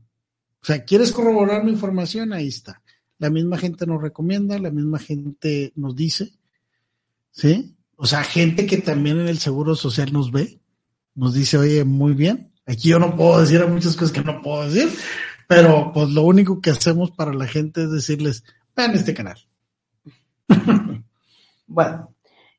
[0.61, 2.33] O sea, ¿quieres corroborar mi información?
[2.33, 2.81] Ahí está
[3.19, 6.33] la misma gente nos recomienda, la misma gente nos dice,
[7.31, 7.75] ¿sí?
[7.95, 10.59] O sea, gente que también en el Seguro Social nos ve,
[11.15, 14.69] nos dice, oye, muy bien, aquí yo no puedo decir muchas cosas que no puedo
[14.69, 14.89] decir,
[15.47, 18.43] pero pues lo único que hacemos para la gente es decirles,
[18.75, 19.37] vean este canal.
[21.67, 22.13] bueno,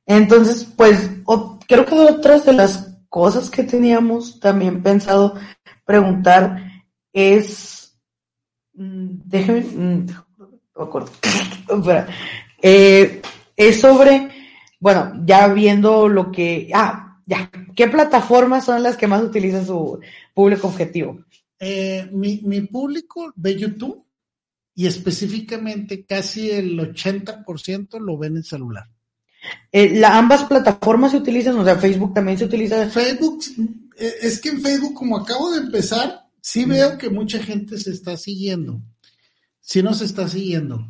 [0.07, 1.11] entonces, pues
[1.69, 5.35] creo que otras de las cosas que teníamos también pensado
[5.85, 7.97] preguntar es,
[8.75, 10.07] mm, déjeme,
[10.85, 11.11] acuerdo.
[12.63, 13.23] eh,
[13.57, 14.29] es sobre,
[14.81, 20.01] bueno, ya viendo lo que, ah, ya, ¿qué plataformas son las que más utiliza su
[20.35, 21.19] público objetivo?
[21.59, 24.05] Eh, mi, mi público ve YouTube
[24.75, 28.89] y específicamente casi el 80% lo ven en celular.
[29.73, 32.89] Eh, la, ambas plataformas se utilizan, o sea, Facebook también se utiliza.
[32.89, 33.41] Facebook,
[33.97, 38.17] es que en Facebook, como acabo de empezar, sí veo que mucha gente se está
[38.17, 38.81] siguiendo
[39.69, 40.89] sí nos está siguiendo.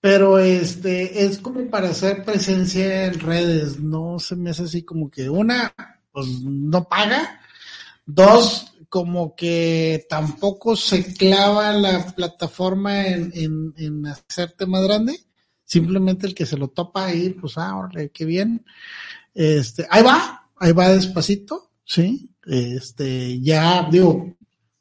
[0.00, 5.10] Pero este es como para hacer presencia en redes, no se me hace así como
[5.10, 5.74] que una,
[6.12, 7.40] pues no paga,
[8.06, 15.20] dos, como que tampoco se clava la plataforma en, en, en hacerte más grande,
[15.64, 18.64] simplemente el que se lo topa ahí, pues ah, qué bien.
[19.34, 22.30] Este, ahí va, ahí va despacito, ¿sí?
[22.46, 24.36] Este, ya, digo,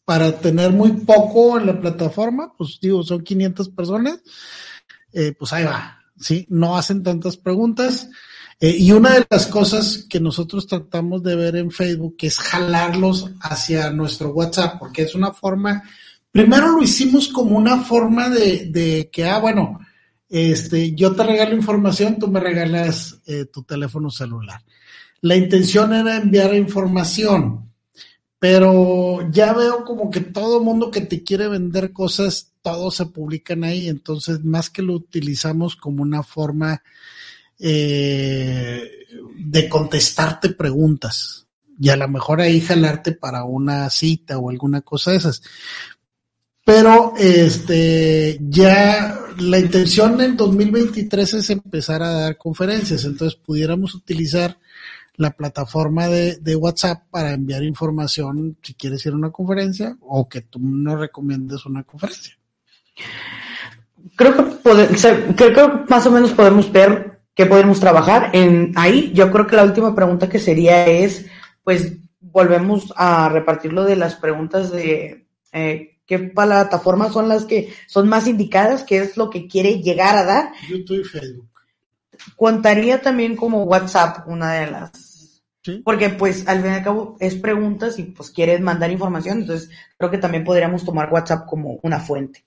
[0.06, 4.22] para tener muy poco en la plataforma, pues digo, son 500 personas,
[5.12, 6.46] eh, pues ahí va, ¿sí?
[6.50, 8.10] No hacen tantas preguntas.
[8.60, 13.32] Eh, y una de las cosas que nosotros tratamos de ver en Facebook es jalarlos
[13.42, 15.84] hacia nuestro WhatsApp, porque es una forma,
[16.32, 19.80] primero lo hicimos como una forma de, de que, ah, bueno,
[20.30, 24.62] este, yo te regalo información, tú me regalas eh, tu teléfono celular.
[25.22, 27.65] La intención era enviar información,
[28.48, 33.64] pero ya veo como que todo mundo que te quiere vender cosas, todos se publican
[33.64, 36.84] ahí, entonces más que lo utilizamos como una forma
[37.58, 38.88] eh,
[39.36, 41.48] de contestarte preguntas
[41.80, 45.42] y a lo mejor ahí jalarte para una cita o alguna cosa de esas.
[46.64, 54.60] Pero este ya la intención en 2023 es empezar a dar conferencias, entonces pudiéramos utilizar
[55.18, 60.28] la plataforma de, de, WhatsApp para enviar información si quieres ir a una conferencia o
[60.28, 62.38] que tú nos recomiendes una conferencia.
[64.16, 69.12] Creo que, creo que más o menos podemos ver qué podemos trabajar en ahí.
[69.14, 71.26] Yo creo que la última pregunta que sería es,
[71.64, 78.08] pues volvemos a repartirlo de las preguntas de eh, qué plataformas son las que son
[78.08, 80.52] más indicadas, qué es lo que quiere llegar a dar.
[80.70, 81.55] YouTube y Facebook.
[82.36, 85.16] Contaría también como WhatsApp una de las
[85.84, 89.70] porque pues al fin y al cabo es preguntas y pues quieres mandar información, entonces
[89.98, 92.46] creo que también podríamos tomar WhatsApp como una fuente.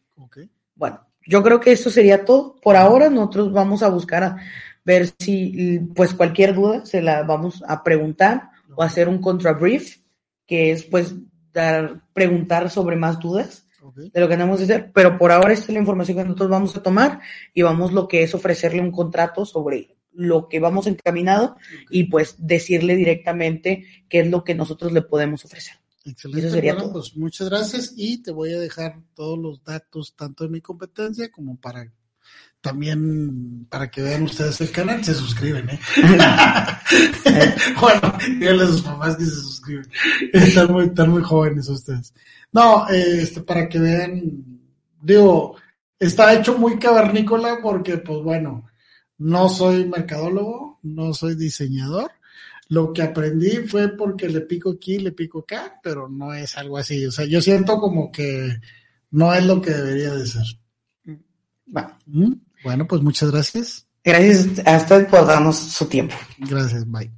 [0.74, 2.56] Bueno, yo creo que eso sería todo.
[2.62, 4.36] Por ahora nosotros vamos a buscar a
[4.84, 9.98] ver si pues cualquier duda se la vamos a preguntar o hacer un contra brief,
[10.46, 11.14] que es pues
[11.52, 15.66] dar, preguntar sobre más dudas de lo que tenemos que hacer, pero por ahora esta
[15.66, 17.20] es la información que nosotros vamos a tomar
[17.54, 21.56] y vamos lo que es ofrecerle un contrato sobre lo que vamos encaminado
[21.90, 25.76] y pues decirle directamente qué es lo que nosotros le podemos ofrecer.
[26.04, 26.50] Excelente.
[26.50, 30.50] sería bueno, pues muchas gracias y te voy a dejar todos los datos tanto de
[30.50, 31.92] mi competencia como para
[32.60, 35.80] también para que vean ustedes el canal, se suscriben, ¿eh?
[37.80, 39.86] bueno, díganle a sus mamás que se suscriben.
[40.32, 42.12] Están muy, están muy jóvenes ustedes.
[42.52, 44.60] No, este, para que vean,
[45.00, 45.56] digo,
[45.98, 48.66] está hecho muy cavernícola porque, pues bueno,
[49.18, 52.10] no soy mercadólogo, no soy diseñador.
[52.70, 56.76] Lo que aprendí fue porque le pico aquí, le pico acá, pero no es algo
[56.76, 57.06] así.
[57.06, 58.60] O sea, yo siento como que
[59.10, 60.44] no es lo que debería de ser.
[61.66, 61.96] Bueno.
[62.64, 63.86] Bueno pues muchas gracias.
[64.04, 66.14] Gracias a usted por darnos su tiempo.
[66.38, 67.17] Gracias, bye.